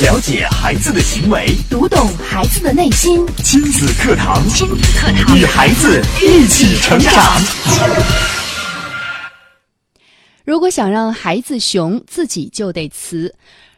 [0.00, 3.24] 了解孩子的行为，读懂孩子的内心。
[3.44, 7.12] 亲子课堂，亲子课堂，与孩子一起成长。
[10.44, 13.32] 如果想让孩子熊，自己就得雌。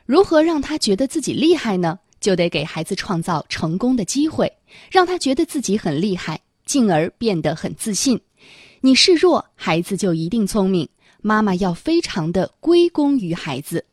[0.06, 1.98] 如何让他觉得自己厉害呢？
[2.20, 4.50] 就得给孩子创造成功的机会，
[4.90, 8.18] 让他觉得自己很厉害，进而变得很自信。
[8.80, 10.88] 你示弱，孩子就一定聪明。
[11.20, 13.84] 妈妈要非常的归功于孩子。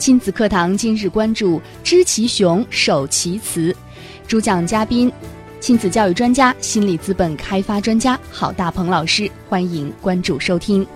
[0.00, 3.76] 亲子课堂今日关注：知其雄，守其雌。
[4.26, 5.12] 主讲嘉宾：
[5.60, 9.30] 亲子教育专家、心理资本开发专家郝大鹏老师。
[9.46, 10.86] 欢迎关注收听。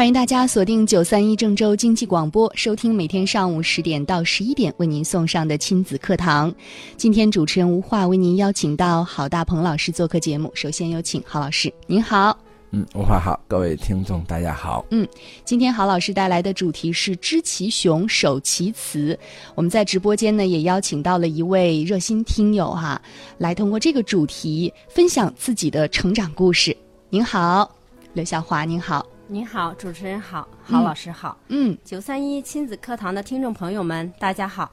[0.00, 6.50] 欢迎大家锁定九三一郑州经济广播，收听每天上午十点到十一点为您送上的亲子课堂。
[6.96, 10.50] 今天主持人吴化为您邀请到郝大鹏老师做客节目。
[10.54, 12.34] 首先有请郝老师，您好。
[12.70, 14.82] 嗯，吴化好，各位听众大家好。
[14.88, 15.06] 嗯，
[15.44, 19.18] 今天郝老师带来的主题是知其雄，守其雌。
[19.54, 22.98] 我们在直播间呢也邀请到了一位热心听友哈，
[23.36, 26.74] 来通过这个主题分享自己的成长故事。
[27.10, 27.70] 您好，
[28.14, 29.04] 刘小华，您好。
[29.32, 34.68] 您好，主持人好，郝老师好，嗯，九三一亲子课堂的听众朋友们，大家好。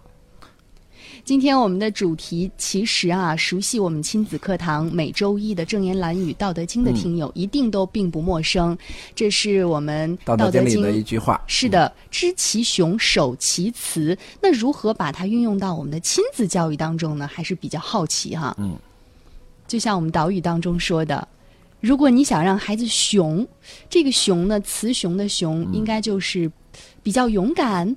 [1.23, 8.75] 今天我们的主题其实啊，熟悉我们亲子课堂每周一的正言蓝语《道德经》的听友，一定都并不陌生。
[9.13, 11.39] 这是我们《道德经》里的一句话。
[11.45, 14.17] 是的，知其雄，守其雌。
[14.41, 17.28] 那如何把它运用到我们的亲子教育当中呢？
[17.28, 18.55] 还是比较好奇哈。
[18.58, 18.75] 嗯，
[19.67, 21.28] 就像我们导语当中说的。
[21.80, 23.47] 如果你想让孩子雄，
[23.88, 26.52] 这个雄呢，雌雄的雄，应该就是
[27.03, 27.95] 比较勇敢，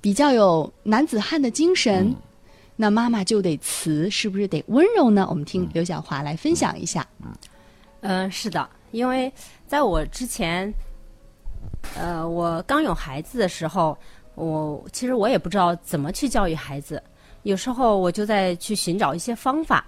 [0.00, 2.14] 比较有男子汉的精神。
[2.76, 5.26] 那妈妈就得慈，是不是得温柔呢？
[5.30, 7.06] 我们听刘晓华来分享一下。
[8.02, 9.32] 嗯，是的，因为
[9.66, 10.72] 在我之前，
[11.96, 13.96] 呃，我刚有孩子的时候，
[14.34, 17.02] 我其实我也不知道怎么去教育孩子，
[17.44, 19.86] 有时候我就在去寻找一些方法。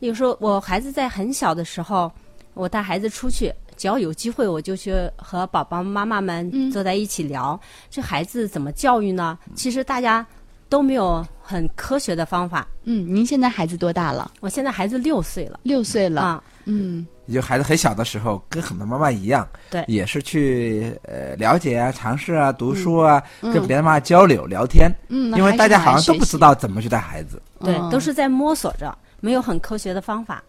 [0.00, 2.12] 有时候我孩子在很小的时候。
[2.56, 7.58] 我带孩子出去，只要有机会，我就去和宝宝妈妈们坐在一起聊。
[7.90, 9.38] 这孩子怎么教育呢？
[9.54, 10.26] 其实大家
[10.70, 12.66] 都没有很科学的方法。
[12.84, 14.32] 嗯，您现在孩子多大了？
[14.40, 15.60] 我现在孩子六岁了。
[15.64, 17.06] 六岁了啊，嗯。
[17.26, 24.88] 也就孩子很小的时候，跟很多妈妈一样，对，也是去呃了解啊、尝试啊、读书啊，跟别的妈妈交流聊天。
[25.08, 27.42] 嗯，因为大家好像都不知道怎么去带孩子。
[27.58, 30.42] 对，都是在摸索着，没有很科学的方法。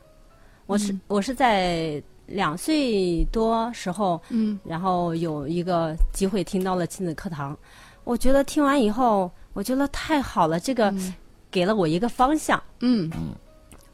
[0.67, 7.57] 我是我是在两岁多时候，嗯，然后有一个机会听到了亲子课堂，
[8.03, 10.93] 我觉得听完以后，我觉得太好了，这个
[11.49, 13.09] 给了我一个方向，嗯。
[13.15, 13.33] 嗯，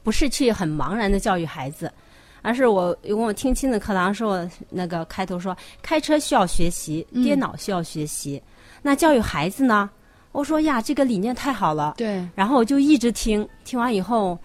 [0.02, 1.90] 不是去很茫然的教育孩子，
[2.42, 4.38] 而是我因为我听亲子课堂时候，
[4.70, 8.42] 那个开头说开车需要学习，电脑需要学习，
[8.82, 9.88] 那教育孩子呢？
[10.32, 14.36] 我说呀，这个理念太好了，对，然后我就一直听，听完以后，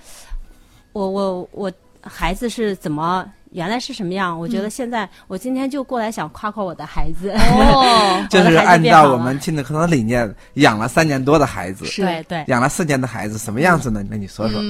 [0.92, 1.72] 我我我。
[2.08, 4.38] 孩子是怎么原来是什么样？
[4.38, 7.30] 我觉得现在我今天就过来想夸夸我的孩子。
[7.30, 14.04] 哦， 就是按照我们亲子课堂理念养了三年多的孩子，对对，养了四年的孩子什么样子呢？
[14.08, 14.60] 那你说说。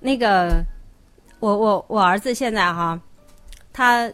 [0.00, 0.62] 那个，
[1.40, 2.98] 我我我儿子现在哈，
[3.72, 4.10] 他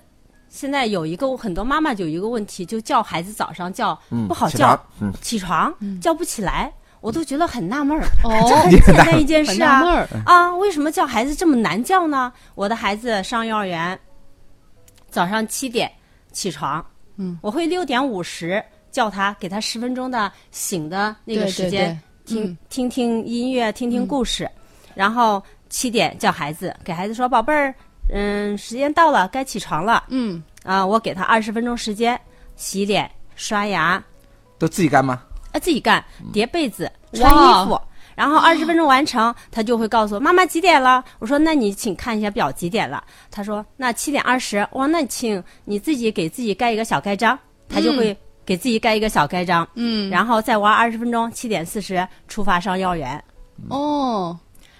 [0.48, 4.78] 现在有一个很多妈妈有一个问题，就叫孩子早上叫不好叫，
[5.20, 6.72] 起床叫不起来。
[7.02, 8.06] 我都觉得很纳闷儿，
[8.48, 10.54] 这很简单一件事啊啊！
[10.56, 12.32] 为什么叫孩子这么难叫呢？
[12.54, 13.98] 我的孩子上幼儿园，
[15.10, 15.90] 早上七点
[16.32, 16.82] 起床，
[17.16, 24.48] 嗯，我会六点五十叫他，给他十分钟的醒的那个时间，听听听音乐，听听故事，
[24.94, 27.74] 然后七点叫孩子，给孩子说宝贝儿，
[28.10, 30.42] 嗯，时间到了，该起床了，嗯。
[30.62, 32.16] 啊，我给他二十分钟时间，
[32.54, 34.00] 洗脸、刷牙，
[34.60, 35.20] 都自己干吗？
[35.52, 37.80] 啊，自己干，叠被子、穿衣服，
[38.14, 41.04] 然后二十分钟完成，他就会告诉我妈妈几点了。
[41.18, 43.02] 我说那你请看一下表几点了。
[43.30, 44.66] 他说那七点二十。
[44.72, 47.38] 我说那请你自己给自己盖一个小盖章。
[47.68, 48.14] 他就会
[48.44, 49.66] 给自己盖一个小盖章。
[49.76, 53.24] 嗯，然后再玩二十分钟，七点四十出发上幼儿园。
[53.68, 54.38] 哦，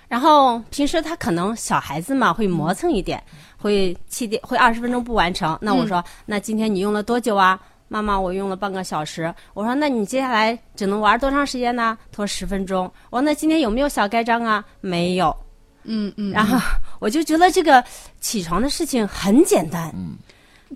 [0.09, 3.23] 然后平时他可能小孩子嘛会磨蹭一点，
[3.57, 5.57] 会七点会二十分钟不完成。
[5.63, 7.59] 那我说那今天你用了多久啊？
[7.93, 9.33] 妈妈，我用了半个小时。
[9.53, 11.99] 我说，那你接下来只能玩多长时间呢？
[12.11, 12.91] 他说十分钟。
[13.11, 14.65] 我说，那今天有没有小盖章啊？
[14.81, 15.37] 没有。
[15.85, 16.33] 嗯嗯。
[16.33, 16.59] 然后
[17.00, 17.85] 我就觉得这个
[18.19, 19.93] 起床的事情很简单。
[19.94, 20.17] 嗯。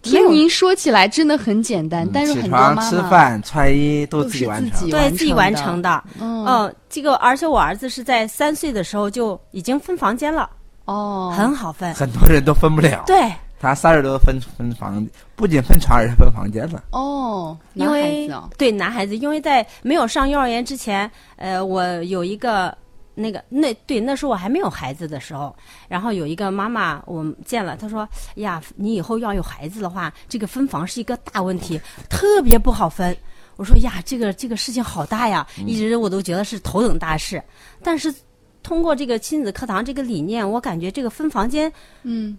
[0.02, 6.04] 听您说起来真的很简单，但是很多妈妈吃饭、穿衣都自己完成，对自己完成的。
[6.20, 6.70] 嗯。
[6.90, 10.50] 这个而且我儿子是在三岁的时候就已经分房间了。
[10.84, 11.94] 哦，很好分。
[11.94, 13.04] 很多人都分不了。
[13.06, 16.84] 对，他三十多分分房，不仅分床，而且分房间了。
[16.92, 22.76] 哦，男孩因为子哦对男孩子，因为在没有上幼儿园之前，呃，我有一个
[23.14, 25.54] 那个那对那时候我还没有孩子的时候，
[25.88, 31.80] 然后有一个妈妈我们见了，她说呀，你以后要有孩子的话，这个分房是一个大问题，
[32.10, 33.16] 特别不好分。
[33.56, 37.42] 我说呀，这个这个事情好大呀，一直我都觉得是头等大事。
[37.82, 38.14] 但是
[38.62, 41.72] 通过这个亲子课堂这个理念，我感觉这个分房间
[42.02, 42.36] 嗯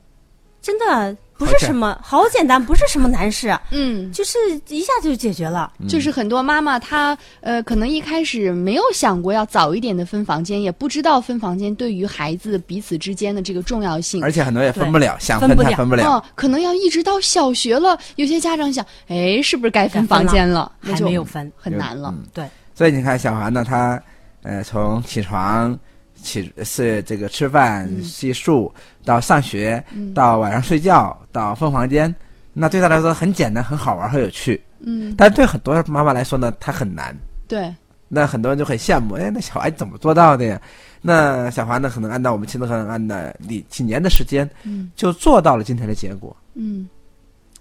[0.67, 4.37] 真的不是什么好简单，不是什么难事，嗯，就是
[4.67, 5.71] 一下就解决了。
[5.87, 14.21] 就是很多妈妈她呃，可能一开始没有想过要早一点的分房间，也不知道分房间对于孩子彼此之间的这个重要性。
[14.21, 16.03] 而且很多也分不了，想分不了他分不了。
[16.05, 20.69] 哦，可能要一直到小学了，有些家长想，哎，是不是该分房间了？
[20.81, 22.13] 那还就没有分很难了。
[22.13, 23.97] 嗯对，所以你看，小韩呢，他
[24.43, 25.79] 呃，从起床、
[26.27, 28.69] 起是这个吃饭、洗漱，
[29.05, 29.81] 到上学，
[30.13, 32.13] 到晚上睡觉，到分房间，
[32.51, 34.61] 那对他来说很简单、很好玩、很有趣。
[34.79, 37.15] 嗯，但是对很多妈妈来说呢，他很难。
[37.47, 37.73] 对，
[38.09, 40.61] 那很多人就很羡慕，哎，那小孩怎么做到的呀？
[41.01, 46.35] 那小华呢，可能按照我们亲子课堂按的几几年的时间，嗯就做到了今天的结果。
[46.55, 46.89] 嗯，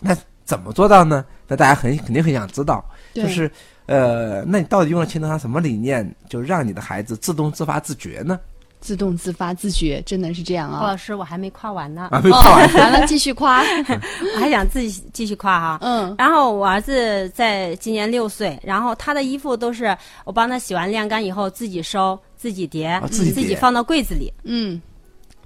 [0.00, 1.24] 那怎么做到呢？
[1.46, 2.84] 那大家很肯定很想知道，
[3.14, 3.48] 就是
[3.86, 8.40] 呃，那你到底用了亲子课什么理念，就让你的孩子自动自发自觉呢？
[8.80, 10.78] 自动自发自觉，真的是这样啊。
[10.78, 13.62] 郭老师，我还没夸完呢， 啊，没哦夸完，，完了继续夸。
[14.34, 15.78] 我还想自己继续夸哈。
[15.82, 24.32] 嗯然后我儿子在今年六岁，然后他的衣服都是我帮他洗完晾干以后自己收、自己叠、哦自己叠放到柜子里。
[24.44, 24.80] 嗯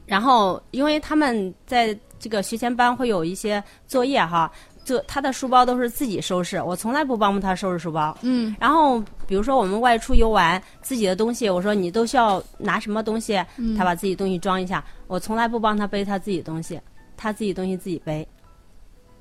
[0.06, 4.50] 然后因为他们在这个学前班会有一些作业哈，
[4.84, 8.16] 就他的书包都是自己收拾，我从来不帮他收拾书包。
[8.22, 16.80] 嗯然后比如说我们外出游玩，自己的东西，我说你都需要拿什么东西，嗯他把自己东西装一下，我从来不帮他背他自己东西，
[17.16, 18.26] 他自己东西自己背。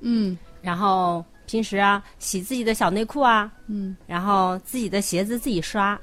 [0.00, 5.98] 嗯然后平时啊，洗自己的小内裤啊，嗯，然后自己的鞋子自己刷。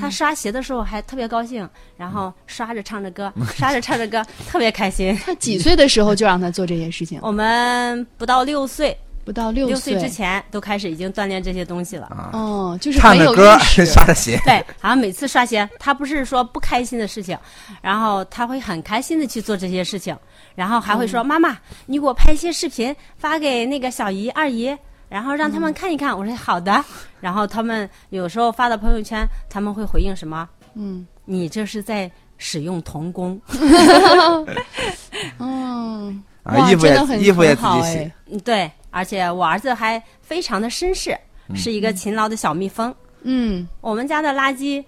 [0.00, 5.16] 他刷鞋的时候还特别高兴，然后刷着唱着歌，刷着唱着歌， 特别开心。
[5.24, 7.18] 他几岁的时候就让他做这些事情？
[7.24, 12.06] 我们不到六岁，不到六六岁之前都开始已经锻炼这些东西了。
[12.06, 13.58] 啊，哦，就是唱着歌。
[13.84, 17.36] 刷着鞋，对，好像每次刷鞋，他不是说不开心的事情，
[17.82, 20.16] 然后他会很开心的去做这些事情，
[20.54, 24.76] 然后还会说：“妈妈，你给我拍一些视频发给那个小姨、二姨，
[25.10, 26.16] 然后让他们看一看。
[26.16, 26.82] 我说：“好的。”
[27.20, 30.48] 然后他们有时候发到朋友圈，他们会回应什么？
[30.74, 33.38] 嗯你这是在使用童工。
[35.38, 41.16] 嗯，啊，哇衣服真的很也衣服也很自己洗对，而且我儿子还非常的绅士，
[41.54, 42.94] 是一个勤劳的小蜜蜂。
[43.22, 44.82] 嗯我们家的垃圾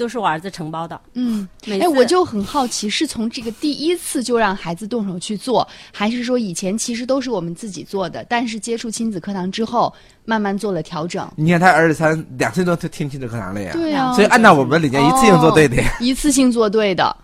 [0.00, 0.98] 都是我儿子承包的。
[1.14, 1.46] 嗯。
[1.66, 9.92] 每哎，我就很好奇，是从这个第一次就让孩子动手去做，还是说以前其实都是我们自己做的，但是接触亲子课堂之后，
[10.24, 11.30] 慢慢做了调整？
[11.36, 17.16] 你看他儿子才两岁多就听亲子课堂了呀，对啊，所以按照我们的理念，一次性做对的呀，一次性做对的。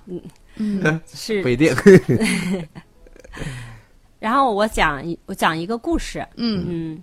[0.59, 1.75] 嗯 是不一定。
[4.19, 7.03] 然后我讲一我讲一个故事，嗯嗯，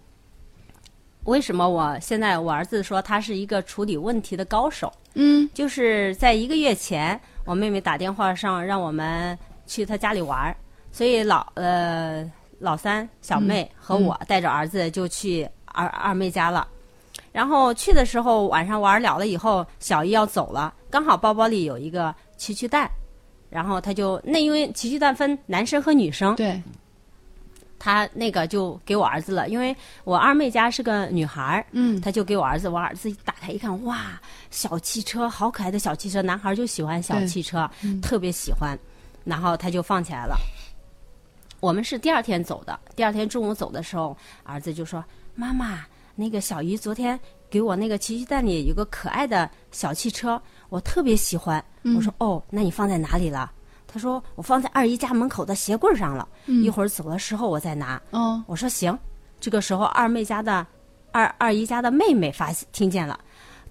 [1.26, 4.92] 为什么我现在我儿子说他是一个处理问题的高手？
[5.14, 5.50] 嗯。
[5.54, 10.56] 就是在一个月前，我妹妹打电话上让我们去她家里玩儿，
[10.92, 16.68] 所以老呃老三小妹和我带着儿子就去二二妹家了。
[17.32, 22.90] 然后去的时候晚上玩了了以后，小姨要走了，刚好包包里有一个奇趣蛋，
[23.50, 26.62] 然后他就那因为奇趣蛋分男生和女生，对，
[27.84, 29.76] 他那个就给我儿子了，因为
[30.06, 34.22] 我二妹家是个女孩儿，嗯他就给我儿子，我儿子一打开一看，哇，
[34.52, 38.80] 小汽车，好可爱的小汽车，男孩就喜欢小汽车，嗯特别喜欢，
[39.26, 40.38] 然后他就放起来了。
[41.60, 45.04] 我们是第二天走的，第二天中午走的时候，儿子就说
[45.36, 45.86] ：“妈妈，
[46.16, 51.62] 那个小姨昨天给我那个奇趣蛋里有个可爱的小汽车，我特别喜欢。
[51.98, 53.52] 我说：“哦，那你放在哪里了？”
[53.94, 58.98] 他说：“我放在二姨家门口的鞋柜上了，一会儿走的时候我再拿。”哦，我说行。
[59.40, 60.66] 这个时候，二妹家的
[61.12, 63.20] 二二姨家的妹妹发现听见了，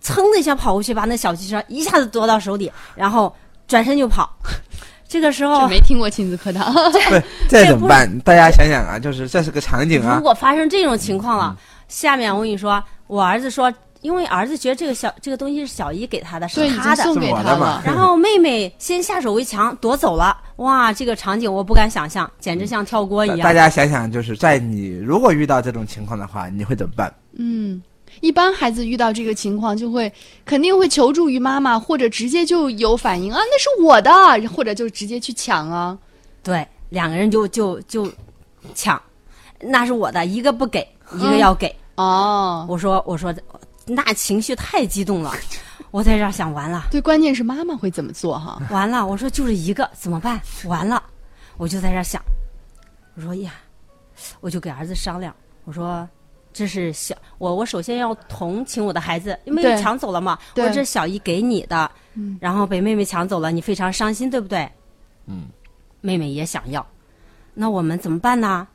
[0.01, 3.35] 噌的一下跑过去，把那小汽车一下子夺到手里，然后
[3.67, 4.31] 转身就跑。
[5.09, 6.73] 这个时候这，没听过亲子课堂。
[6.93, 8.09] 这，这怎么办？
[8.21, 17.03] 大家想想啊，就是这是个场景啊如，果发生这种情况了，下面我跟你说，我儿子说，因为儿子觉得这个小这个东西是小姨给他的，是他的。
[17.03, 17.83] 送给他的。
[17.85, 20.37] 然后妹妹先下手为强，夺走了。
[20.57, 23.39] 哇，这个场景我不敢想象，简直像跳锅一样。
[23.39, 27.13] 大大家想想，就是在你如果遇到这种情况的话，你会怎么办？
[27.37, 27.81] 嗯，
[28.21, 30.13] 一般孩子遇到这个情况，就会
[30.45, 34.11] 肯定会求助于妈妈，或者直接就有反应啊，那是我的，
[34.49, 35.97] 或者就直接去抢啊。
[36.43, 38.11] 对，两个人就就就
[38.75, 39.01] 抢，
[39.61, 41.75] 那是我的，一个不给，一个要给。
[41.95, 43.33] 哦，我说我说，
[43.87, 45.33] 那情绪太激动了，
[45.91, 48.61] 我在这儿想完了，对，关键是妈妈会怎么做哈？
[48.71, 50.41] 完了，我说就是一个怎么办？
[50.65, 51.03] 完了，
[51.57, 52.23] 我就在这儿想，
[53.15, 53.53] 我说呀，
[54.41, 55.35] 我就给儿子商量，
[55.65, 56.09] 我说
[56.53, 62.39] 这是小我我首先要同情我的孩子，因为抢走了嘛，我这小姨给你的，嗯。
[62.41, 64.71] 然后被妹妹抢走了，你非常伤心，对不对？
[65.27, 65.47] 嗯，
[66.01, 66.87] 妹妹也想要，
[67.55, 68.67] 那我们怎么办呢？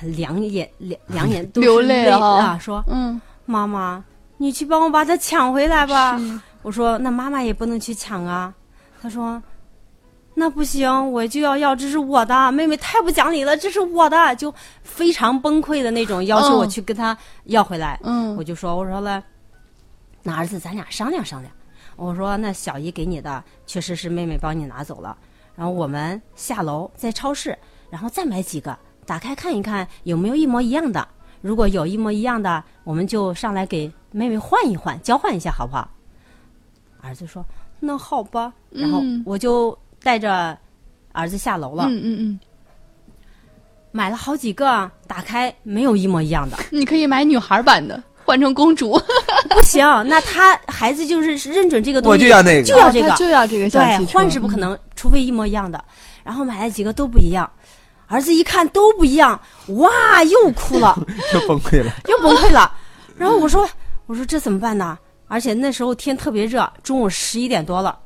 [0.00, 4.04] 两眼两两眼都是 流泪啊啊，说嗯，妈妈，
[4.44, 6.20] 你去帮我把它抢回来吧。
[6.60, 8.52] 我说那妈妈也不能去抢啊。
[9.00, 9.42] 他说
[10.34, 12.52] 那不行，我就要要，这是我的。
[12.52, 17.98] 妹妹太不讲理了，这是我的，就非常崩溃的那种，要求我嗯去跟他要回来。
[18.02, 19.24] 嗯我就说我说了，
[20.22, 21.50] 那儿子咱俩商量商量。
[21.96, 25.16] 我说那小姨给你的确实是妹妹帮你拿走了，
[25.56, 27.56] 然后我们下楼在超市，
[27.88, 31.08] 然后再买几个，打开看一看有没有一模一样的。
[31.40, 35.88] 如果有一模一样的，我们就上来给妹妹换一换，交换一下，好不好？
[37.02, 37.44] 儿子说
[37.80, 39.20] ：“那好吧。”然后嗯。
[39.26, 40.56] 我就带着
[41.12, 42.40] 儿子下楼了，嗯嗯嗯，
[43.90, 48.92] 买了好几个，打开没有一模一样的， 你可以买女孩版的，换成公主，
[49.50, 52.62] 不行，那他孩子就是认准这个东西，我就要那个。
[52.62, 55.84] 就要这个，他就要这个对换是不可能，除非一模一样的。
[56.22, 57.50] 然后买了几个都不一样，
[58.06, 60.96] 儿子一看都不一样，哇，又哭了，
[61.34, 61.92] 又崩溃了。
[62.08, 62.72] 又崩溃了。
[63.16, 63.68] 然后我说，
[64.06, 64.98] 我说这怎么办呢？
[65.26, 67.98] 而且那时候天特别热，中午十一点多了，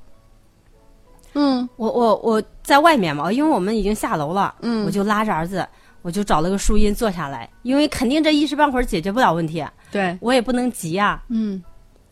[1.34, 5.66] 嗯我我我在外面嘛，因为我们已经下楼了，嗯我就拉着儿子，
[6.02, 11.62] 我就找了个树荫坐下来，因为肯定这一时半会儿解决不了问题，对，我也不能急呀、嗯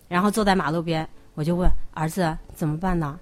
[0.08, 3.18] 然后坐在马路边，我就问儿子怎么办呢？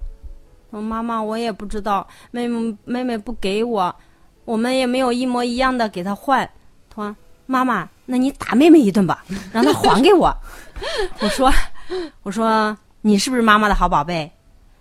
[0.71, 3.95] 说妈妈，我也不知道，妹妹妹妹不给我，
[4.43, 6.49] 我们也没有一模一样的给她换。
[6.89, 7.15] 他说
[7.45, 9.23] 妈妈，那你打妹妹一顿吧，
[9.53, 10.35] 让她还给我。
[11.19, 11.51] 我说
[12.23, 14.29] 我说你是不是妈妈的好宝贝？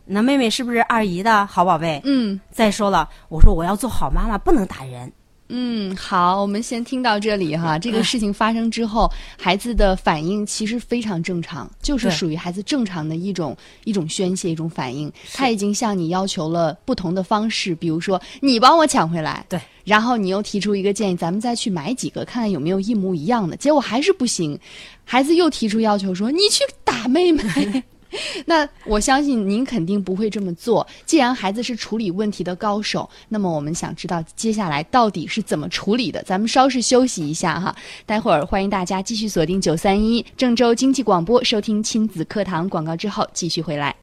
[0.07, 2.01] 那妹妹是不是二姨的好宝贝？
[2.05, 5.11] 嗯再说了，我说我要做好妈妈，不能打人。
[5.57, 7.79] 嗯，好，我们先听到这里哈。
[7.79, 9.09] 这个事情发生之后，
[9.39, 15.13] 孩子的反应其实非常正常， 就是属于孩子正常的一种一种宣泄、一种反应。
[15.33, 23.57] 他已经向你要求了不同的方式，比如说你帮我抢回来，对，然后你又提出一个建议，咱们再去买几个，看看有没有一模一样的。
[23.57, 24.59] 结果还是不行，
[25.05, 27.85] 孩子又提出要求说你去打妹妹。
[28.47, 30.87] 那我相信您肯定不会这么做。
[31.05, 36.23] 既然孩子是处理问题的高手，那么我们想知道接下来到底是怎么处理的。
[36.23, 37.75] 咱们稍事休息一下哈，
[38.07, 43.95] 待会儿欢迎大家继续锁定九三一郑州经济广播收听亲子课堂广告之后继续回来。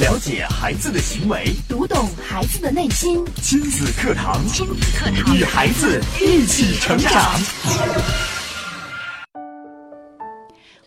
[0.00, 3.24] 了解孩子的行为，读懂孩子的内心。
[3.42, 8.31] 亲子课堂，亲子课堂，与孩子一起成长。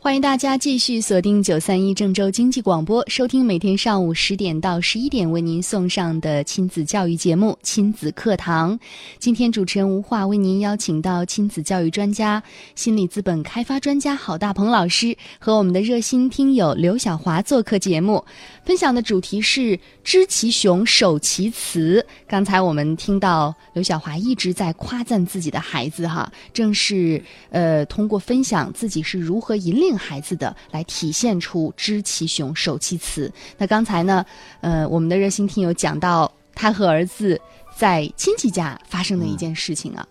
[0.06, 8.78] 欢迎大家继续锁定九三一郑州经济广播，收听每天上午十点到十一点为您送上的亲子教育节目《亲子课堂》。
[9.18, 12.44] 今天主持人吴化为您邀请到亲子教育专家、
[12.76, 18.24] 心理资本开发专家郝大鹏老师和我们的热心听友刘晓华做客节目，
[18.66, 22.04] 分享的主题是“知其雄，守其雌”。
[22.28, 33.32] 刚才我们听到刘小华一直在夸赞自己的孩子哈，正是呃通过分享自己是如何引领孩子的，来体现出知其雄，守其雌。
[33.56, 34.26] 那刚才呢，
[34.62, 37.40] 呃，我们的热心听友讲到他和儿子
[37.78, 40.04] 在亲戚家发生的一件事情啊，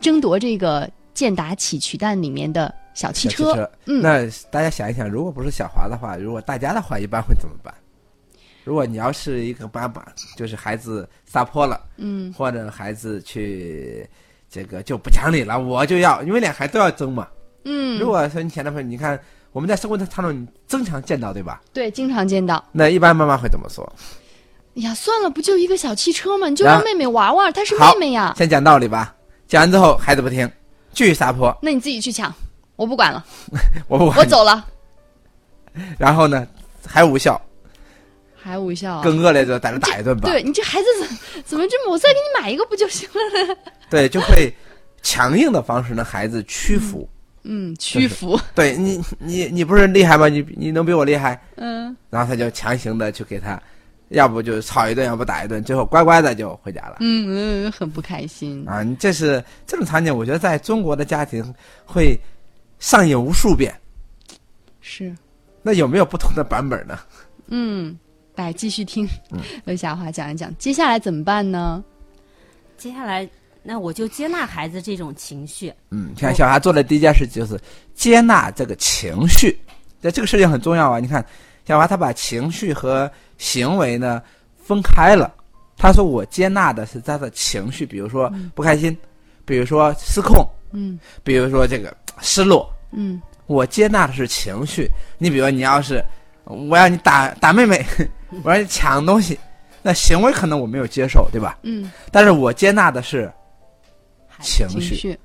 [0.00, 3.70] 争夺这个健达起取蛋里面的小汽小车。
[3.86, 7.72] 嗯那大家想一想，如果不是小华的话，如果大家的话，一般会怎么办？
[8.64, 10.04] 如果你要是一个爸爸，
[10.36, 14.08] 就是孩子撒泼了，嗯或者孩子去
[14.48, 17.26] 这个就不讲理了，我就要，因为两孩子都要争嘛。
[17.64, 19.18] 嗯，如果说你前男朋友，你看
[19.52, 21.60] 我们在生活当中你经常见到，对吧？
[21.72, 22.62] 对，经常见到。
[22.72, 23.84] 那一般妈妈会怎么说？
[24.74, 26.48] 哎呀，算了，不就一个小汽车吗？
[26.48, 28.34] 你就让妹妹玩玩，她是妹妹呀。
[28.36, 29.14] 先讲道理吧，
[29.46, 30.50] 讲完之后孩子不听，
[30.92, 32.32] 继续撒泼，那你自己去抢，
[32.76, 33.24] 我不管了，
[33.86, 34.18] 我不管。
[34.18, 34.66] 我走了。
[35.98, 36.46] 然后呢，
[36.86, 37.40] 还无效，
[38.42, 39.02] 还无效啊。
[39.04, 40.28] 更恶劣的在那打一顿吧。
[40.28, 41.92] 对你这孩子怎怎么这么？
[41.92, 43.56] 我再给你买一个不就行了呢？
[43.88, 44.52] 对，就会
[45.02, 47.08] 强硬的方式让孩子屈服。
[47.44, 48.38] 嗯，屈服。
[48.54, 50.28] 对你，你你不是厉害吗？
[50.28, 51.40] 你你能比我厉害？
[51.56, 53.60] 嗯然后他就强行的去给他，
[54.10, 56.98] 要不就吵一顿，要不打一顿，最后乖乖的就回家了。
[57.00, 58.64] 嗯嗯，很不开心。
[58.68, 61.42] 啊，你这是这种场景，我觉得在中国的家庭
[61.84, 62.16] 会
[62.78, 63.74] 上演无数遍。
[64.80, 65.14] 是，
[65.62, 66.98] 那有没有不同的版本呢？
[67.48, 67.98] 嗯，
[68.34, 69.06] 来继续听
[69.64, 71.82] 刘霞华讲一讲，接下来怎么办呢？
[72.76, 73.28] 接下来，
[73.62, 75.72] 那我就接纳孩子这种情绪。
[75.90, 77.60] 嗯，你看小孩做的第一件事就是
[77.94, 79.58] 接纳这个情绪，
[80.00, 80.98] 那这个事情很重要啊。
[80.98, 81.24] 你看
[81.64, 84.20] 小华他把情绪和行为呢
[84.56, 85.32] 分开了，
[85.76, 88.96] 他说我接纳的是他的情绪，比如说不开心，
[89.44, 94.90] 比如说失控，嗯比如说这个失落，嗯我接纳的是情绪。
[95.18, 96.04] 你比如你要是
[96.44, 97.84] 我要你打打妹妹，
[98.42, 99.38] 我让你抢东西，
[99.82, 101.58] 那行为可能我没有接受，对吧？
[101.62, 103.32] 嗯，但是我接纳的是
[104.40, 105.18] 情绪，情绪，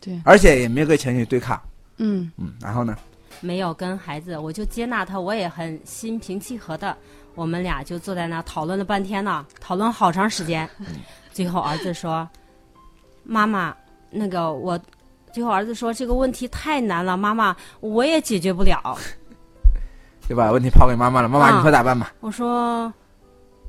[0.00, 1.60] 对，而且也没有跟情绪对抗。
[1.98, 2.96] 嗯嗯，然后呢？
[3.40, 6.96] 没有跟孩子，我就接纳他，我也很心平气和的，
[7.34, 10.68] 我们俩就坐在那讨论了半天呢，讨论好长时间。
[11.32, 12.26] 最后儿子说
[13.22, 13.76] ：“妈妈，
[14.10, 14.80] 那个我。”
[15.32, 18.98] 最后儿子说：“这个问题太难了，妈妈，我也解决不了。
[20.28, 21.28] 就把问题抛给妈妈了。
[21.28, 22.92] 妈妈，啊你说咋办吧？”我说：“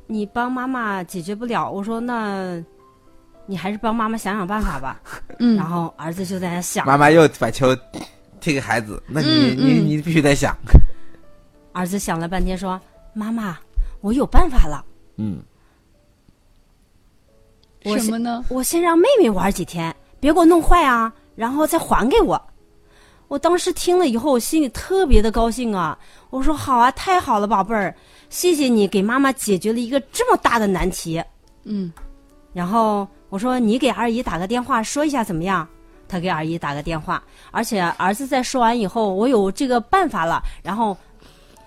[0.08, 2.64] 你帮妈妈解决不了。”我说：“那，
[3.46, 5.00] 你还是帮妈妈想想办法吧。”
[5.40, 7.76] 嗯，然后儿子就在那想，妈妈又把球
[8.40, 10.56] 踢给孩子，那你、嗯你嗯你必须得想。
[11.74, 12.80] 儿子想了半天说
[13.14, 13.58] ：“妈妈，
[14.02, 14.84] 我有办法了。”
[15.18, 15.42] 嗯，
[17.86, 18.44] 我什么呢？
[18.50, 22.42] 我先让妹妹玩几天，别给我弄坏啊，然后再还给我。
[23.27, 25.98] 我当时听了以后，我心里特别的高兴啊！
[26.29, 27.93] 我说好啊，太好了，宝贝儿，
[28.29, 31.22] 谢谢你给妈妈解决了一个这么大的难题。
[31.63, 31.91] 嗯
[32.53, 35.67] 然后我说你给二姨打个电话说一下怎么样？
[36.07, 40.96] 他给二姨打个电话，而且儿子在说完以后，我有这个办法了，然后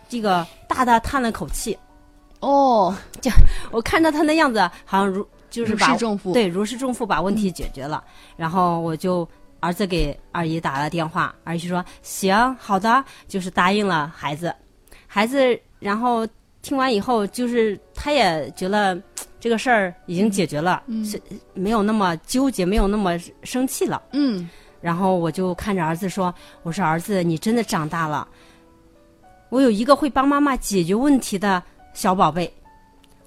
[0.09, 1.79] 这个大大叹了口气。
[2.41, 3.31] 哦，就
[3.71, 5.95] 我看着他那样子，好像如就是把
[6.33, 8.03] 对，如释重负把问题解决了。
[8.35, 9.29] 然后我就
[9.61, 14.55] 儿子给二姨打了电话，二姨说行，好的，就是答应了孩子。
[15.07, 16.27] 孩子然后
[16.63, 19.01] 听完以后，就是他也觉得
[19.39, 21.21] 这个事儿已经解决了，是
[21.55, 24.03] 没有那么纠结，没有那么生气了。
[24.13, 24.49] 嗯
[24.81, 28.27] 然后我就看着儿子说：“我说儿子，你真的长大了，
[29.51, 32.51] 我有一个会帮妈妈解决问题的小宝贝。”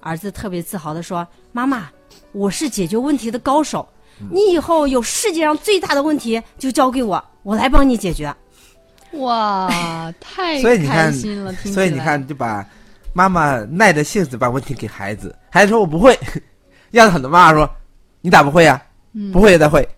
[0.00, 1.88] 儿子特别自豪的说：“妈妈，
[2.32, 3.88] 我是解决问题的高手，
[4.30, 8.34] 你以后有世界上最大的问题就交给我，我来帮你解决。
[9.12, 9.68] 哇，
[10.20, 12.66] 太所以你看开心了，所以你看，就把
[13.12, 16.18] 妈妈耐着性子把问题给孩子，孩子说我不会，
[16.90, 17.68] 让很多妈妈说
[18.20, 18.82] 你咋不会呀、
[19.32, 19.88] 不会也得会，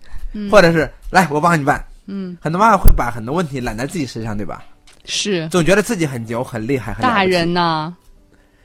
[0.50, 1.82] 或者是来我帮你办。
[2.06, 4.62] 嗯，很多妈妈会把很多问题揽在自己身上，对吧？
[5.04, 5.48] 是。
[5.48, 7.96] 总觉得自己很牛、很厉害、很大人呢，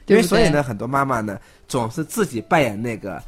[0.07, 3.21] 因为所以呢，很多妈妈呢总是自己扮演那个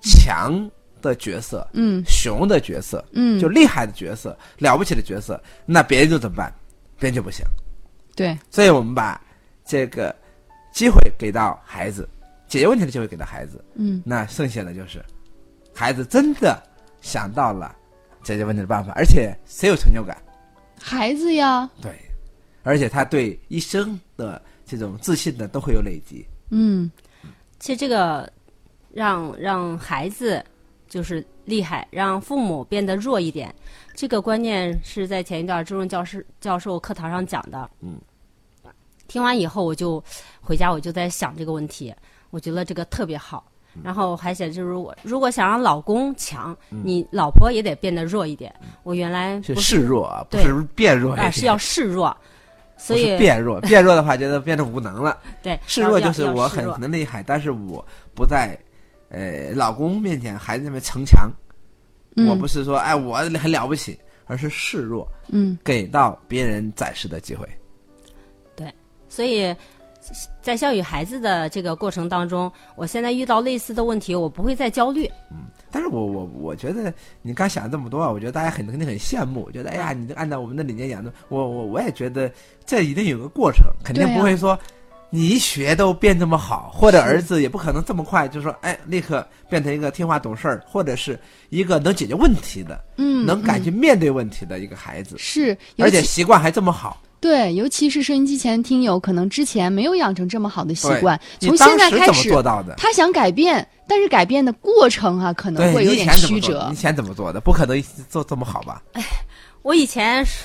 [0.00, 0.68] 强
[1.02, 6.50] 的角色，嗯熊的角色，嗯，就厉害的角色、了不起的角色，那别人就怎么办？
[6.98, 7.44] 别人就不行。
[8.16, 9.20] 对，所以我们把
[9.64, 10.14] 这个
[10.72, 12.08] 机会给到孩子，
[12.46, 15.04] 解决问题的机会给到孩子，嗯那剩下的就是
[15.74, 16.62] 孩子真的
[17.00, 17.74] 想到了
[18.22, 20.16] 解决问题的办法，而且谁有成就感？
[20.80, 21.92] 孩子呀，对，
[22.62, 26.24] 而且他对一生的这种自信呢都会有累积。
[26.50, 26.90] 嗯
[27.58, 28.30] 其实这个
[28.92, 30.44] 让让孩子
[30.92, 33.52] 就是厉害，让父母变得弱一点，
[33.94, 37.66] 这个观念是在前一段周润教师教授课堂上讲的。
[37.80, 37.98] 嗯，
[39.08, 40.04] 听完以后，我就
[40.38, 41.94] 回家我就在想这个问题，
[42.28, 43.42] 我觉得这个特别好。
[43.82, 48.54] 然后还写就是如果如果想让老公强，你老婆也得变得弱一点。
[48.82, 52.14] 我原来是示弱啊，不是变弱啊是要示弱，
[52.76, 55.18] 所以变弱，变弱的话觉得变得无能了。
[55.42, 57.82] 对示弱就是我很很厉害，但是我
[58.14, 58.58] 不在
[59.12, 61.30] 呃老公面前、孩子面前逞强。
[62.16, 67.48] 嗯我不是说哎我很了不起，而是示弱，嗯给到别人展示的机会。
[68.54, 68.66] 对
[69.08, 69.54] 所以，
[70.42, 75.06] 在教育孩子的这个过程当中，我现在遇到类似的问题，我不会再焦虑。
[75.30, 82.30] 嗯但是我我我觉得你刚想这么多啊，我觉得大家很肯定很羡慕，觉得哎呀，你就按照我们的理念养的，我我我也觉得
[82.66, 84.58] 这一定有个过程，肯定不会说
[85.14, 91.20] 你一学都变这么好，或者儿子也不可能这么快就说哎立刻变成一个听话懂事儿，或者是
[91.50, 96.98] 一个能解决问题的，嗯，能敢去面对问题的一个孩子，是，而且习惯还这么好。
[97.20, 102.74] 对，尤其是收音机前的听友，可能之前没有养成这么好的习惯，从当时怎么现在开始，做到的？
[102.78, 106.08] 他想改变，但是改变的过程啊，可能会有点？
[106.16, 106.74] 曲折以。
[106.74, 107.38] 前怎么做的？
[107.38, 108.82] 不可能做这么好吧？
[109.62, 110.42] 我以前是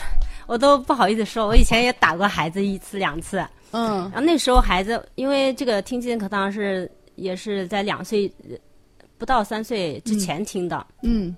[0.47, 3.45] 我都不好意思说，我以前也打过孩子一次两次。
[3.71, 8.55] 嗯然后那时候孩子，因为这个听经课堂是也是在两岁呃
[9.17, 11.35] 不到三岁之前听的，嗯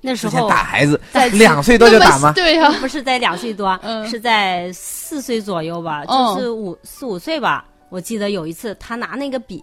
[0.00, 2.32] 那时候打孩子在，两岁多就打吗？
[2.34, 7.66] 对呀、不是在两岁多，嗯是在四岁左右吧，哦就是五四五岁吧。
[7.88, 9.62] 我记得有一次，他拿那个笔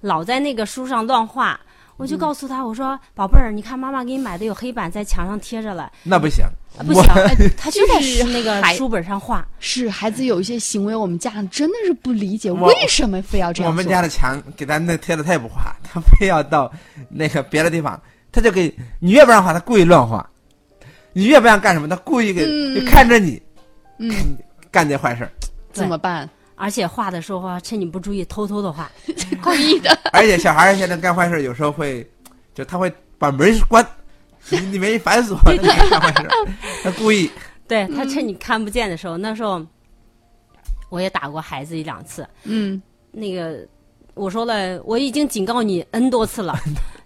[0.00, 1.58] 老在那个书上乱画，
[2.00, 6.42] 我嗯就告诉他，我说：“宝贝儿，你看妈妈给你买的有黑板在墙上贴着了，那不行，
[6.78, 8.00] 啊不行，哎他就在
[8.32, 9.46] 那个书本上画。
[9.58, 13.70] 是孩子有一些行为，我们家长真的是不理解，为什么非要这样做？
[13.70, 16.72] 我们家的墙给他那贴的，他也不画，他非要到
[17.10, 18.00] 那个别的地方，
[18.32, 20.24] 他就给你越不让画，他故意乱画；
[21.12, 23.40] 你越不让干什么，他故意给、嗯就看着你
[23.98, 24.10] 嗯，
[24.70, 25.30] 干这坏事儿。
[25.70, 26.26] 怎么办？
[26.60, 28.90] 而且画的时候啊，趁你不注意偷偷的画。
[29.42, 29.98] 故意的。
[30.12, 32.06] 而且小孩现在干坏事，有时候会，
[32.54, 33.84] 就他会把门关，
[34.50, 36.28] 你里面一反锁，他干坏事，
[36.84, 37.30] 他故意。
[37.66, 39.64] 对他趁你看不见的时候，那时候
[40.90, 42.28] 我也打过孩子一两次。
[42.44, 43.66] 嗯，那个
[44.12, 46.54] 我说了，我已经警告你 n 多次了，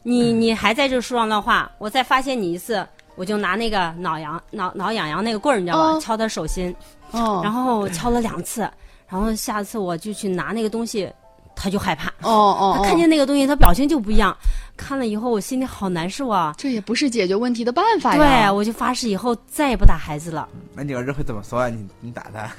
[0.03, 6.75] 你你还在这书上乱画，我再发现你一次，我就拿那个挠痒挠挠痒痒那个棍儿，你知道吧，哦敲他手心，
[7.13, 8.69] 哦，然后敲了两次，
[9.09, 11.11] 然后下次我就去拿那个东西，
[11.55, 14.37] 他就害怕，哦哦，他看见那个东西，他表情就不一样，
[14.77, 16.55] 看了以后我心里好难受啊。
[16.59, 18.53] 这也不是解决问题的办法呀对，呀。
[18.53, 20.49] 我就发誓以后再也不打孩子了。
[20.75, 21.69] 那你儿子会怎么说啊？
[21.69, 22.51] 你你打他，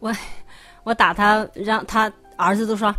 [0.00, 0.12] 我
[0.82, 2.92] 我打他，让他儿子都说：“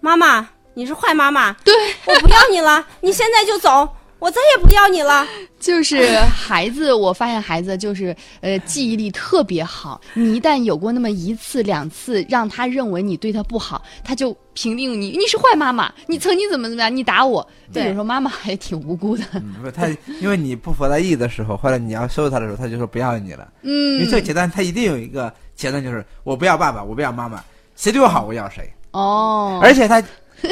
[0.00, 1.74] 妈妈，你是坏妈妈，对
[2.06, 3.88] 我不要你了，你现在就走，
[4.20, 5.26] 我再也不要你了。
[5.58, 10.00] 就是孩子，我发现孩子就是呃记忆力特别好。
[10.14, 17.46] 你一旦有过那么一次两次，让他认为你对他不好，他就评定你你是坏妈妈，你曾经怎么怎么样，你打我。
[17.72, 19.24] 对有时候妈妈还挺无辜的。
[19.34, 19.86] 嗯不，他
[20.20, 23.46] 因为你不服他意的时候，或者你要收拾他的时候，他就说不要你了。
[23.62, 27.42] 嗯因为嗯这个阶段他一定有一个阶段，就是我不要爸爸，我不要妈妈，
[27.76, 28.72] 谁对我好我要谁。
[28.92, 30.02] 哦，而且他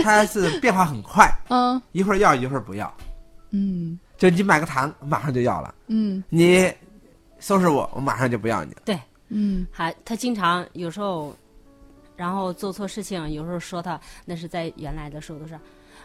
[0.02, 2.92] 他是变化很快，嗯一会儿要一会儿不要。
[3.50, 3.98] 嗯。
[4.16, 6.22] 就你买个糖，马上就要了；嗯。
[6.28, 6.72] 你
[7.38, 9.00] 收拾我，我马上就不要你了。
[9.28, 9.66] 嗯。
[9.70, 11.34] 还他经常有时候，
[12.16, 15.52] 然后做错事情，有时候说他那是在原来的时候都是，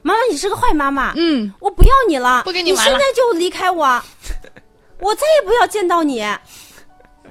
[0.02, 2.92] 妈妈你是个坏妈妈，嗯，我不要你了，你不跟你玩了。
[2.92, 3.86] 现在就离开我，
[5.00, 6.22] 我再也不要见到你。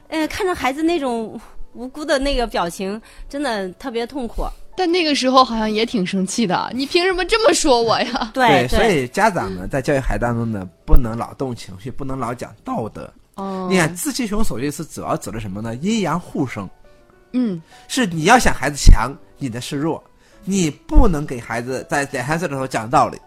[0.09, 1.41] 呃，看着孩子那种
[1.75, 4.45] 无辜的那个表情，真的特别痛苦。
[4.77, 6.71] 但那个时候好像也挺生气的。
[6.75, 8.31] 你凭什么这么说我呀？
[8.35, 13.11] 对所以家长们，在教育孩子当中呢，不能老动情绪，不能老讲道德。
[13.35, 15.75] 哦你看，自欺雄手就是主要指的什么呢？
[15.77, 16.69] 阴阳互生，
[17.33, 20.03] 嗯是你要想孩子强，你的是弱，
[20.45, 23.19] 你不能给孩子在两三岁的时候讲道理，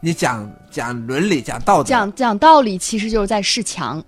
[0.00, 1.88] 你讲讲伦理、讲道德。
[1.88, 4.02] 讲讲道理其实就是在示强。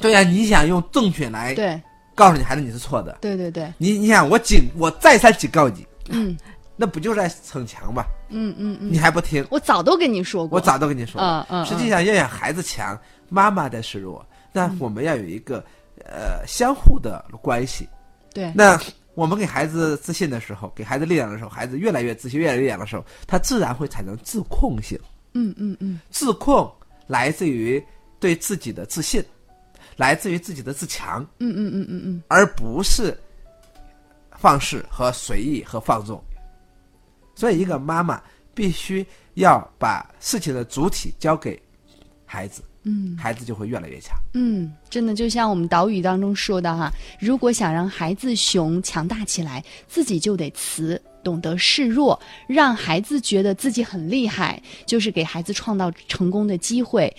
[0.00, 1.80] 对呀、你想用正确来对
[2.14, 3.18] 告诉你孩子你是错的。
[3.20, 6.36] 对对对，你你想我警我再三警告你，嗯
[6.76, 8.04] 那不就是在逞强吗？
[8.30, 10.58] 嗯嗯嗯，你还不听，我早都跟你说过。
[10.58, 11.24] 我早都跟你说过。
[11.24, 12.98] 嗯嗯，实际上要想孩子强，
[13.28, 15.64] 妈妈的示弱，那我们要有一个
[16.04, 17.88] 呃相互的关系。
[18.32, 18.76] 对那
[19.14, 24.98] 我们给孩子自信的时候，给孩子力量的时候，孩子越来越自信，越来越力量的时候，他自然会产生自控性。
[25.34, 26.68] 嗯嗯嗯自控
[27.06, 27.80] 来自于
[28.18, 29.24] 对自己的自信，
[29.96, 33.16] 来自于自己的自强，嗯嗯嗯嗯嗯，而不是
[34.36, 36.22] 放肆和随意和放纵。
[37.34, 38.22] 所以，一个妈妈
[38.54, 39.04] 必须
[39.34, 41.60] 要把事情的主体交给
[42.24, 44.16] 孩子，嗯孩子就会越来越强。
[44.34, 57.12] 嗯，真的就像我们导语当中说的哈，如果想让孩子雄强大起来，自己就得慈，懂得示弱，让孩子觉得自己很厉害，就是给孩子创造成功的机会。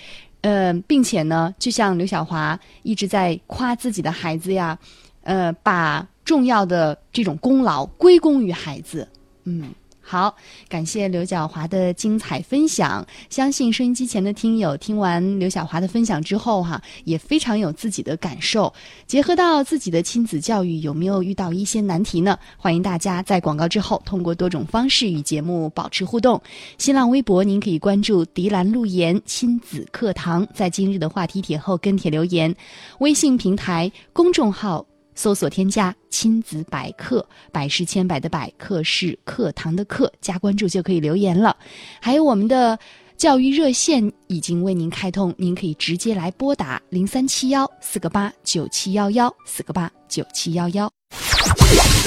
[0.46, 4.78] 呃，并且呢，就像刘晓华一直在夸自己的孩子呀，
[5.24, 9.08] 呃，把重要的这种功劳归功于孩子。
[9.46, 9.74] 嗯，
[10.08, 10.36] 好，
[10.70, 13.04] 感谢刘晓华的精彩分享。
[13.28, 18.72] 相信收音机前的听友听完刘晓华的分享之后，哈，也非常有自己的感受。
[19.08, 22.38] 结合到自己的亲子教育，有没有遇到一些难题呢？
[22.56, 26.40] 欢迎大家在广告之后，通过多种方式与节目保持互动。
[26.78, 32.56] 新浪微博您可以关注“迪兰路言亲子课堂”，在今日的话题帖后跟帖留言。
[33.00, 34.86] 微信平台公众号
[35.16, 41.56] 搜索添加“亲子百科”，百是千百的百，课是课堂的课，加关注就可以留言了。
[42.00, 42.78] 还有我们的
[43.18, 50.92] 教育热线已经为您开通，您可以直接来拨打零三七幺四个八九七幺幺四个八九七幺幺。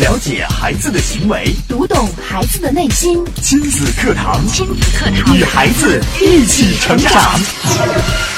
[0.00, 3.24] 了解孩子的行为，读懂孩子的内心。
[3.42, 8.37] 亲子课堂，亲子课堂与孩子一起成长。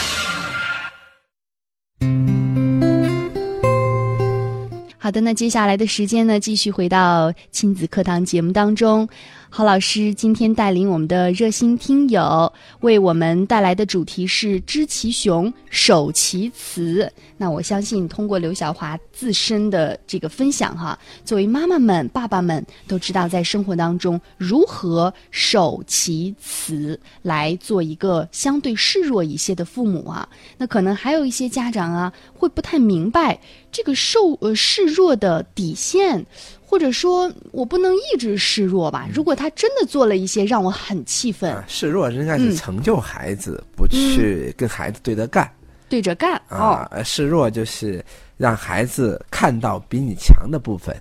[5.11, 9.09] 好的，那接下来的时间呢，继续回到亲子课堂节目当中。
[9.53, 17.11] 郝老师今天带领我们的热心听友为我们带来的主题是知其雄，守其雌。
[17.37, 30.29] 那我相信通过刘晓华自身的这个分享哈，作为妈妈们、爸爸们都知道在生活当中如何守其雌，来做一个相对示弱一些的父母啊。
[30.59, 33.37] 那可能还有一些家长啊会不太明白
[33.73, 36.25] 这个受呃示弱的底线。
[36.71, 39.09] 或者说我不能一直示弱吧？
[39.13, 45.51] 如果他真的做了一些让我很气愤，啊示弱应该是成就孩子，不去跟孩子对着干。
[45.89, 48.05] 对着干啊示弱就是
[48.37, 50.95] 让孩子看到比你强的部分。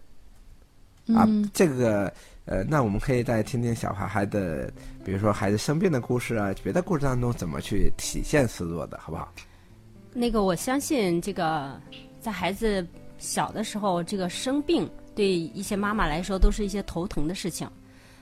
[1.16, 2.12] 啊，嗯这个
[2.46, 4.74] 呃，那我们可以再听听小孩孩的，
[5.06, 9.32] 比如说孩子生病的故事啊，别的故事当中怎么去体现示弱的，好不好？
[10.14, 11.80] 那个我相信这个
[12.20, 12.84] 在孩子
[13.20, 17.70] 小的时候，这个生病对一些妈妈来说都是一些头疼的事情。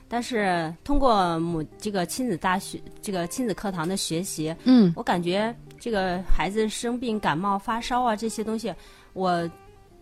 [0.08, 8.74] 但是通过母这个亲子大学这个亲子课堂的学习，嗯我感觉这个孩子生病、感冒、发烧啊这些东西，
[9.12, 9.48] 我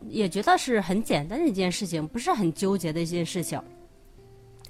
[0.08, 3.60] 也觉得是很简单的一件事情，不是很纠结的一件事情。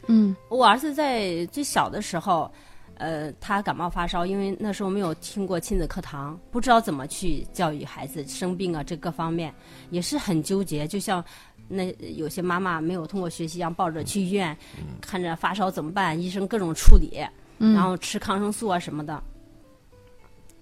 [0.09, 2.51] 嗯我儿子在最小的时候，
[2.99, 9.55] 呃，他感冒发烧，因为那时候没有听过亲子课堂，不知道怎么去教育孩子生病啊，这各方面
[9.91, 10.87] 也是很纠结。
[10.87, 11.25] 就像
[11.69, 14.57] 那有些妈妈没有通过学习一样，抱着去医院，
[15.01, 17.19] 看着发烧怎么办，医生各种处理，
[17.59, 19.23] 然后吃抗生素啊什么的。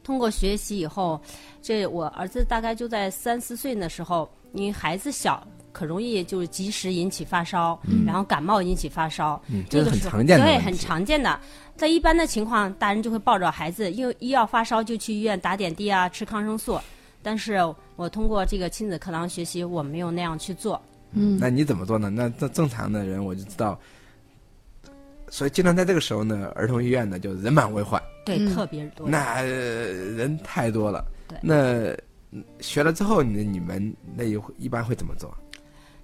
[0.03, 1.21] 通过学习以后，
[1.63, 10.47] 这我儿子大概就在三四岁的时候，因为孩子小，可容易就是及时引起发烧，然后感冒引起发烧，嗯，这是很常见的。
[10.47, 11.39] 对，很常见的。
[11.77, 16.81] 在一般的情况，大人就会抱着孩子，因为一要发烧就去医院打点滴啊，吃抗生素。
[17.21, 17.59] 但是
[17.97, 20.81] 我通过这个亲子课堂学习，我没有那样去做。
[21.13, 22.09] 嗯那你怎么做呢？
[22.11, 23.79] 那这正常的人我就知道，
[25.29, 29.09] 所以经常在这个时候呢，儿童医院呢就人满为患，对，嗯特别多。
[29.09, 31.05] 那、呃人太多了。
[31.27, 31.97] 对那
[32.31, 35.33] 嗯学了之后，你你们那一一般会怎么做？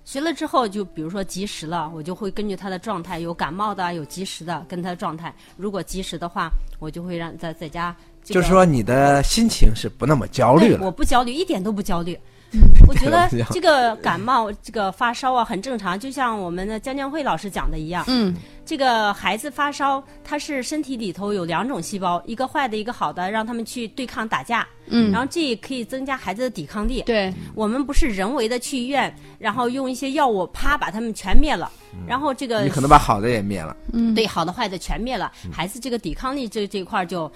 [0.05, 5.33] 学了之后，就比如说及时了，我就会根据他的状态，有感冒的，有及时的，跟他的状态。
[5.57, 8.41] 如果及时的话，我就会让在在家、这个。
[8.41, 10.85] 就是说你的心情是不那么焦虑，了。
[10.85, 12.19] 我不焦虑，一点都不焦虑。
[12.89, 18.05] 我觉得这个感冒、这个发烧啊，很正常，就像我们的江江慧老师讲的一样。
[18.09, 18.35] 嗯。
[18.67, 24.65] 这个孩子发烧，他是身体里头有两种细胞，一个坏的，一个好的，让他们去对抗打架。
[24.87, 27.03] 嗯，然后这也可以增加孩子的抵抗力。
[27.03, 31.69] 对，我们不是人为的去医院，然后用一些药物啪把他们全灭了，
[32.07, 33.77] 然后这个你可能把好的也灭了。
[33.93, 34.15] 嗯。
[34.15, 37.31] 对好的坏的全灭了，孩子这个抵抗力这这一块儿就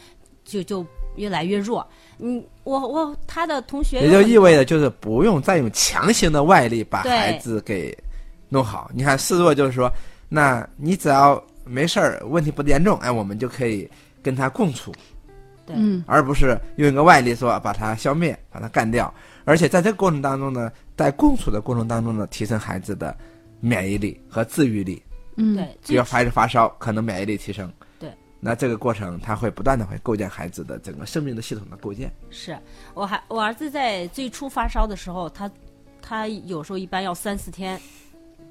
[0.44, 1.86] 就就越来越弱。
[2.18, 7.96] 嗯，我我他的同学也就意味着就是不用再用强行的外力把孩子给
[8.48, 8.90] 弄好。
[8.94, 9.92] 你看示弱就是说，
[10.28, 13.88] 那你只要没事儿，问题不严重，哎，我们就可以
[14.22, 14.92] 跟他共处，
[15.66, 19.12] 对嗯而不是用一个外力说把他消灭、把他干掉。
[19.44, 23.14] 而且在这个过程当中呢，在共处的过程当中呢，提升孩子的
[23.60, 25.02] 免疫力和自愈力。
[25.36, 27.70] 嗯对只要孩子发烧，可能免疫力提升。
[28.44, 32.12] 对，那这个过程他会不断的会构建孩子的整个生命的系统的构建。
[32.30, 32.56] 是
[32.92, 35.50] 我还我儿子在最初发烧的时候，他
[36.02, 37.80] 他有时候一般要三四天，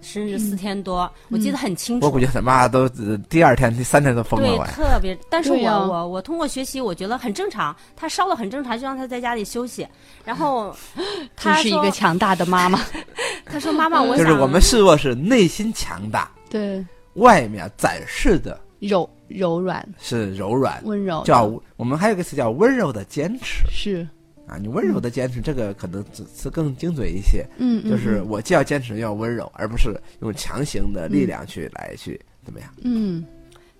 [0.01, 2.05] 甚至四天多，我记得很清楚。
[2.07, 4.65] 我估计他妈都呃第二天、第三天都疯了对， 我。
[4.65, 7.75] 特别，但是我、我我通过学习，我觉得很正常。
[7.95, 9.87] 他烧了很正常，就让他在家里休息。
[10.25, 11.05] 然后真
[11.37, 12.81] 他说是一个强大的妈妈。
[13.45, 24.07] 他说妈妈，我想就是我们示弱是内心强大，对，外面展示的柔柔软是柔软，温柔叫我们还有一个词叫温柔的坚持是
[24.47, 24.57] 啊。
[24.57, 32.69] 你温柔的坚持，这个可能只是更精准一些，嗯嗯就是我既要坚持又要温柔，而不是用强行的力量去来去怎么样。
[32.83, 33.25] 嗯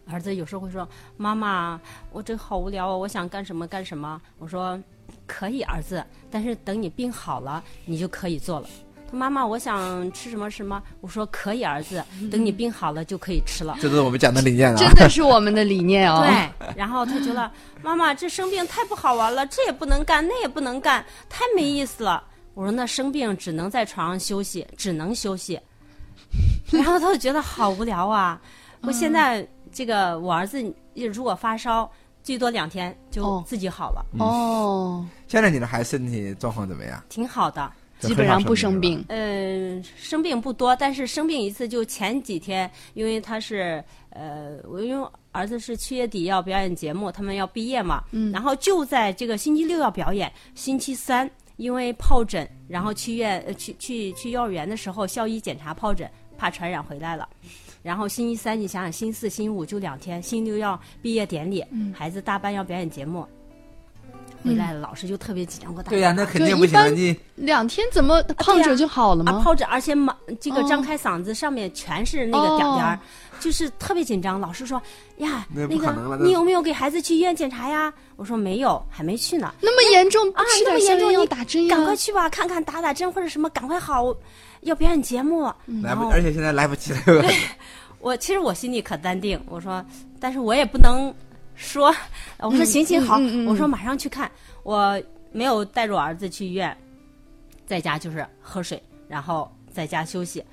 [0.06, 0.86] 儿子有时候会说
[1.16, 1.80] ：“妈妈，
[2.12, 4.78] 我这好无聊啊，我想干什么干什么。”我说
[5.26, 8.68] ：“可以，儿子，但是等你病好了，你就可以做了。”
[9.14, 13.78] 他说：“妈妈，我想吃什么什么。”我说：“可以，儿子，等你病好了就可以吃了。
[13.80, 14.76] 这都是我们讲的理念啊。
[14.76, 16.26] 真的是我们的理念哦。
[16.60, 17.50] 对，然后他觉得
[17.84, 22.24] 妈妈这生病太不好玩了，这也不能干，那也不能干，太没意思了。
[22.56, 25.60] 我说那生病只能在床上休息，只能休息。
[26.72, 28.42] 然后他就觉得好无聊啊。
[28.82, 30.60] 我现在这个我儿子
[31.14, 31.90] 如果发烧，
[32.24, 37.04] 最多两天就哦自己好了，哦，现在你的孩子身体状况怎么样？
[37.10, 37.72] 挺好的。
[38.08, 38.80] 基本上不生。
[38.80, 39.04] 病。
[39.10, 57.30] 嗯，生病不多，但是生病一次就前几天，因为他是呃，我因为儿子是七月底要表演节目，他们要毕业嘛，嗯然后就在这个星期六要表演，星期三因为疱疹，然后去院呃去去去幼儿园的时候，校医检查疱疹，怕传染回来了，
[57.82, 61.64] 然后星期三你想想，星期四、星期五就两天，星期六要毕业典礼，
[61.94, 63.26] 孩子大班要表演节目，
[64.44, 69.42] 回来了老师就特别紧张，给我打对呀、电话那肯定不行两天怎么泡着就好了啊，吗？
[69.44, 73.00] 抛着，而且满这个哦张开嗓子上面全是那个点点儿哦，
[73.40, 74.40] 就是特别紧张。
[74.40, 74.82] 老师说
[75.18, 77.92] 呀，那个你有没有给孩子去医院检查呀？
[78.16, 79.54] 我说没有，还没去呢。
[79.62, 81.76] 那么严重，不啊，那么严重，你打针呀？
[81.76, 84.14] 赶快去吧，看看打打针或者什么，赶快好，
[84.62, 85.44] 要表演节目。
[85.82, 87.00] 来不，而且现在来不及了。
[88.00, 89.84] 我其实我心里可淡定，我说，
[90.20, 91.14] 但是我也不能
[91.56, 91.94] 说，
[92.40, 94.30] 我说嗯行行好，嗯嗯嗯我说马上去看，
[94.64, 96.76] 我没有带着我儿子去医院，
[97.66, 100.44] 在家就是喝水，然后在家休息，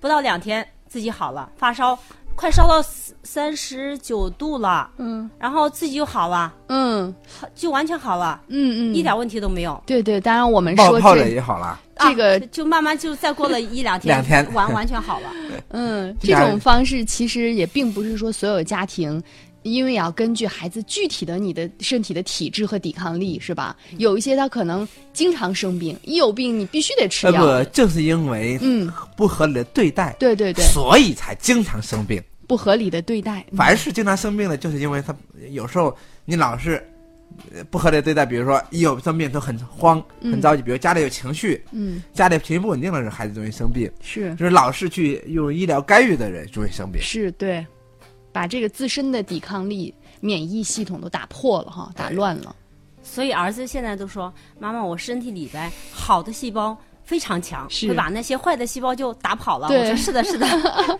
[0.00, 1.98] 不到两天自己好了，发烧
[2.34, 2.80] 快烧到
[3.24, 7.12] 三十九度了，嗯然后自己就好了，嗯
[7.54, 9.82] 就完全好了，嗯嗯，一点问题都没有。
[9.86, 15.30] 对对，当然我们说泡着也好了，这个啊就慢慢就再过了一两天， 两天完完全好了。
[15.70, 19.20] 嗯， 这种方式其实也并不是说所有家庭。
[19.62, 23.76] 因为要根据孩子具体的你的身体的体质和抵抗力，是吧？
[23.98, 27.64] 有一些他可能经常生病，一有病你必须得吃呃药。
[27.64, 32.22] 不，正是因为嗯，不合理的对待，对对对，所以才经常生病。
[32.46, 33.44] 不合理的对待。
[33.50, 35.14] 嗯凡是经常生病的，就是因为他
[35.50, 35.94] 有时候
[36.24, 36.82] 你老是
[37.52, 43.90] 呃不合理的对待，比如说一有生病都很慌、很着急，比如家里有情绪，嗯，家里情绪不稳定的人，孩子容易生病。
[44.00, 47.02] 是就是老是去用医疗干预的人容易生病。
[47.02, 47.66] 是，对，
[48.32, 52.54] 把这个自身的抵抗力、免疫系统都打破了哈，打乱了。
[53.02, 60.46] 所以儿子现在都说：“妈妈，我身体里边好的细胞非常强，会把那些坏的细胞就打跑了。”对我说：“是的，是的。”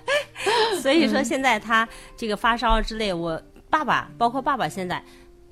[0.81, 1.87] 所以说现在他
[2.17, 5.03] 这个发烧之类，我爸爸包括爸爸现在，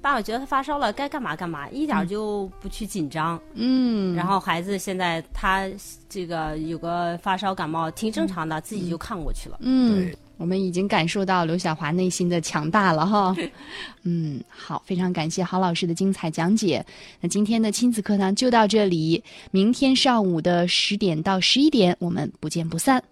[0.01, 3.39] 爸爸觉得他发烧了该干嘛干嘛，一点儿就不去紧张。
[3.55, 5.69] 嗯，然后孩子现在他
[6.09, 9.59] 这个有个发烧感冒挺正常的，自己就看过去了。
[9.61, 13.37] 嗯对，我们已经感受到刘晓华内心的强大了哈。
[14.05, 16.85] 嗯，好，非常感谢郝老师的精彩讲解。
[17.21, 23.03] 那今天的亲子课堂就到这里，明天上午的十点到十一点，我们不见不散。